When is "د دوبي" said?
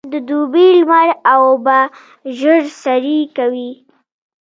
0.11-0.67